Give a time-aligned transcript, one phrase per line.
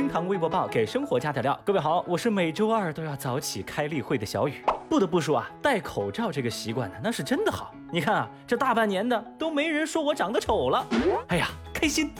[0.00, 1.60] 厅堂微博报，给生活加点料。
[1.62, 4.64] 各位好，我是每周二都要早起开例会的小雨。
[4.88, 7.74] 不得不说啊，戴口罩这个习惯呢，那是真的好。
[7.92, 10.86] 你看啊，这大半年的都没人说我长得丑了，
[11.28, 12.10] 哎呀，开心。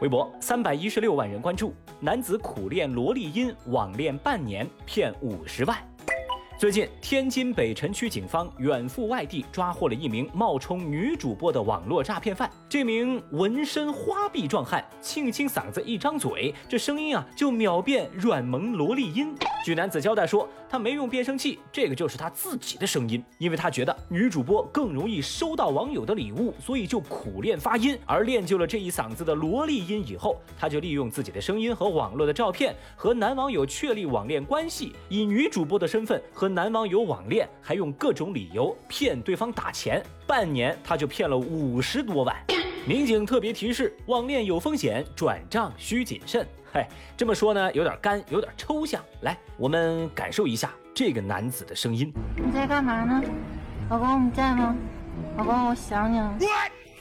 [0.00, 5.78] 微博三百一十六万人关注，男子苦练萝莉音，网恋半年骗五十万。
[6.56, 12.48] 最近，天津北辰区警方远赴外地，抓获了一名冒充女主播的网络诈骗犯。
[12.68, 19.34] 这名纹身花臂壮汉，清清嗓子，一张嘴，这声音啊就秒变软萌萝莉音。
[19.64, 27.98] 据男子交代说，他没用变声器，这个就是他自己的声音，因为他觉得女主播更容易收到网友的礼物，所以就苦练发音。
[28.06, 36.43] 而练就了这一嗓子的萝莉音以后，他就利用自己的声音和网络的照片，和男网友确立网恋关系，以女主播的身份和。
[36.44, 42.36] 和男网友网恋，还用各种理由骗对方打钱，半年他就骗了五十多万。
[42.86, 46.46] 民警特别提示：网恋有风险，转账需谨慎。
[46.70, 46.86] 嘿，
[47.16, 49.02] 这么说呢，有点干，有点抽象。
[49.22, 52.12] 来，我们感受一下这个男子的声音。
[52.36, 53.22] 你在干嘛呢？
[53.88, 54.76] 老公，你在吗？
[55.38, 56.38] 老公，我想你了。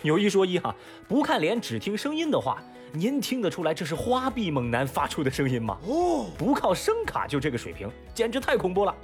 [0.04, 0.74] 有一说一哈，
[1.06, 2.64] 不看脸只听声音的话。
[2.96, 5.80] 您听得出来这是花臂猛男发出的声音吗？
[5.88, 8.96] 哦，不靠声卡就这个水平，简直太恐怖了。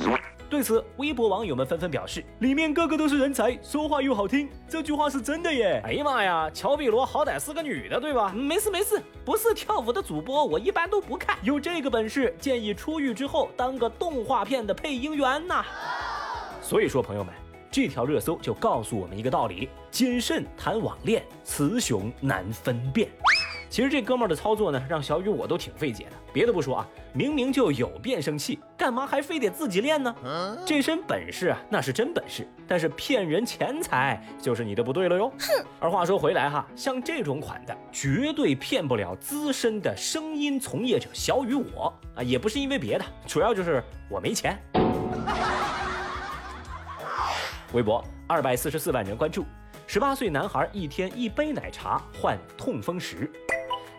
[0.47, 8.31] 对此，微博网友们纷纷表示：“里面个个都是人才，说话又好听，这句话是真的耶！”哎呀妈呀，乔碧罗好歹是个女的，对吧？
[8.31, 11.35] 没事没事，不是跳舞的主播，我一般都不看。
[11.41, 15.65] 有这个本事，建议出狱之后当个动画片的配音员呐。
[16.61, 17.33] 所以说，朋友们，
[17.71, 23.09] 这条热搜就告诉我们一个道理：谨慎谈网恋，雌雄难分辨。
[23.69, 26.11] 其实这哥们儿的操作呢，让小雨我都挺费解的。
[26.33, 30.13] 别的不说啊，明明就有变声器，干嘛还非得自己练呢？
[30.65, 35.31] 这身本事啊，那是真本事，但是骗人钱财就是你的不对了哟。
[35.39, 35.65] 哼。
[35.79, 44.57] 而话说回来哈，像这种款的，绝对骗不了资深的声音从业者小雨我啊，也不是因为别的，主要就是我没钱。
[47.73, 49.45] 微博二百四十四万人关注，
[49.85, 53.31] 十八岁男孩一天一杯奶茶换痛风石。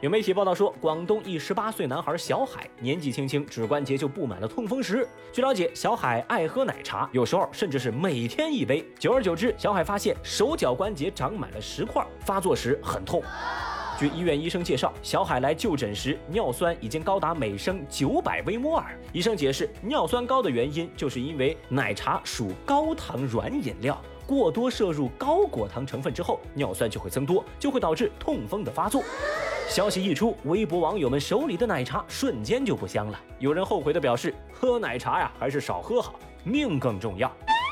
[0.00, 5.06] 有媒体报道说，广东一十八岁男孩小海年纪轻轻，指关节就布满了痛风石。
[5.30, 8.82] 据了解，小海爱喝奶茶，有时候甚至是每天一杯。
[8.98, 13.22] 久而久之，小海发现手脚关节长满了石块，发作时很痛。
[13.98, 18.98] 据医院医生介绍，小海来就诊时尿酸已经高达每升九百微摩尔。
[19.12, 24.00] 医生解释，尿酸高的原因就是因为奶茶属高糖软饮料。
[24.30, 29.02] 过多摄入高果糖成分之后，尿酸就会增多，就会导致痛风的发作。
[29.68, 33.20] 消息一出，微博网友们手里的奶茶瞬间就不香了。
[33.40, 36.14] 有人后悔的表示：“喝奶茶呀，还是少喝好，
[36.44, 37.28] 命更重要。”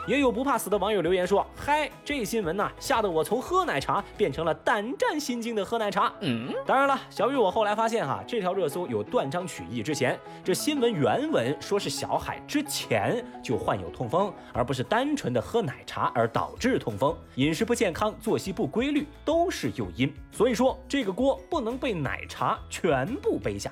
[0.08, 10.18] 也有不怕死的网友留言说：“嗨，这新闻呐，吓得我从喝奶茶变成了胆战心惊的喝奶茶。”嗯，当然了，小雨我后来发现哈，这条热搜有断章取义之嫌。
[10.42, 17.14] 这新闻原文说是小海之前就患有痛风，而不是单纯的喝奶茶而导致痛风。
[17.34, 23.70] 饮食不健康、作息不规律都是诱因，所以说这个锅不能被奶茶全部背下。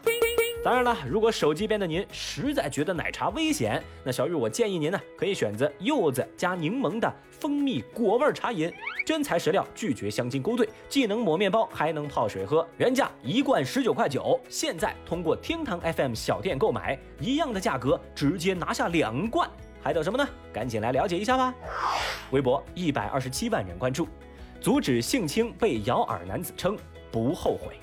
[0.66, 8.72] 当然了，如果手机边的您实在觉得奶茶危险，那小玉我建议您呢，可以选择柚子加柠檬的蜂蜜果味茶饮，
[9.04, 12.66] 真材实料，拒绝香精勾兑，既能抹面包，还能泡水喝。
[12.78, 19.48] 原价一罐十九块九，现在通过厅堂 FM 小店购买，一样的价格直接拿下两罐，
[19.80, 20.28] 还等什么呢？
[20.52, 21.54] 赶紧来了解一下吧。
[22.32, 24.08] 微博一百二十七万人关注，
[24.60, 26.76] 阻止性侵被咬耳男子称
[27.12, 27.76] 不后悔。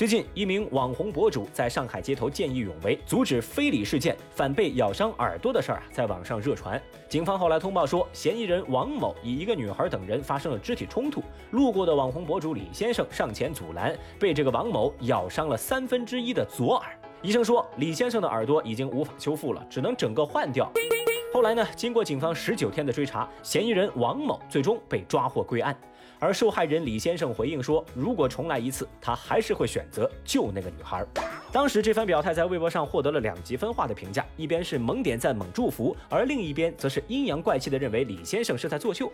[0.00, 6.82] 最近，一名网红博主在上海街头见义勇为，阻止非礼事件，反被咬伤耳朵的事儿啊，在网上热传。
[7.06, 16.98] 警方后来通报说，嫌疑人王某与一个女孩等人发生了肢体冲突，路过的网红博主李先生上前阻拦，被这个王某咬伤了三分之一的左耳。
[17.20, 20.72] 医生说，李先生的耳朵已经无法修复了，只能整个换掉。
[21.32, 21.64] 后来呢？
[21.76, 25.78] 经过警方十九天的追查，嫌疑人王某最终被抓获归案。
[26.18, 31.04] 而受害人李先生回应说：“如果重来一次，他还是会选择救那个女孩。”
[31.52, 39.10] 当时这番表态在微博上获得了两极分化的评价，一边是猛点赞、猛祝福，而另一边则是阴阳怪气的认为李先生是在作秀。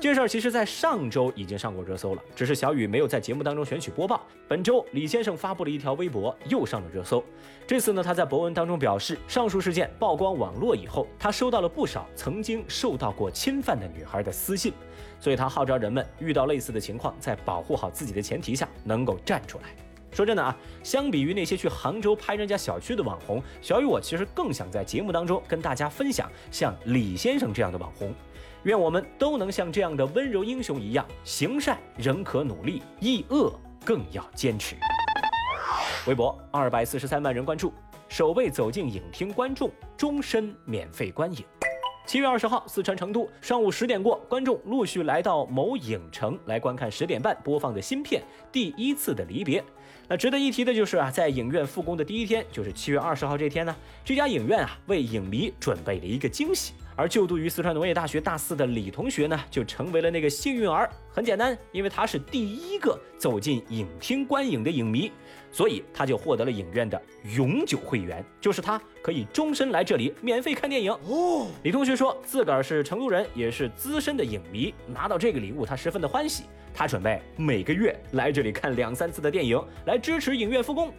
[0.00, 4.20] 这事儿其实，在上周已经上过热搜了，只是小雨没有在节目当中选取播报。
[4.48, 7.22] 本周李先生发布了一条微博，又上了热搜。
[7.66, 14.72] 这次呢，他在博文当中表示，上述事件曝光网络以后，他收到了不少曾经受到过侵犯的女孩的私信，
[15.20, 19.74] 所以他号召人们遇遇到类似的情况，在保护好自己的前提下，能够站出来。
[20.12, 28.12] 说真的啊，相比于那些去杭州拍人家小区的网红，小雨我其实更想在节目当中跟大家分享像李先生这样的网红。
[28.64, 33.50] 愿我们都能像这样的温柔英雄一样，行善仍可努力，抑恶
[33.82, 34.76] 更要坚持。
[36.06, 37.72] 微博二百四十三万人关注，
[38.10, 41.42] 首位走进影厅观众终身免费观影。
[42.06, 48.22] 七月二十号，四川成都上午十点过，观众陆续来到某影城来观看十点半播放的新片
[48.52, 49.60] 《第一次的离别》。
[50.06, 53.74] 那值得一提的就是啊，在影院复工的第一天，就是七月二十号这天呢，
[54.04, 56.74] 这家影院啊为影迷准备了一个惊喜。
[56.96, 60.88] 而就读于四川农业大学大四的李同学呢，就成为了那个幸运儿。
[61.10, 65.12] 很简单，因为他是第一个走进影厅观影的影迷，
[65.52, 67.00] 所以他就获得了影院的
[67.36, 70.90] 永久会员，就是他可以终身来这里免费看电影。
[71.06, 76.44] 哦，李同学说自个儿是成都人，也是资深的影迷，拿到这个礼物他十分的欢喜。
[76.72, 80.92] 他准备每个月来这里看两三次的电影，来支持影院复工。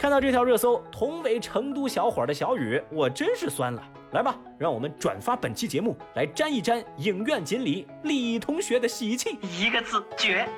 [0.00, 3.82] 看到这条热搜，同为成都小伙的小雨，我真是酸了。
[4.12, 9.36] 来吧，让我们转发本期节目，来沾一沾影院锦鲤李同学的喜气。
[9.42, 10.48] 一个字绝。